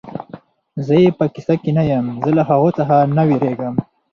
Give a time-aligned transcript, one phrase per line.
[0.85, 3.75] زه یې په کیسه کې نه یم، زه له هغو څخه نه وېرېږم.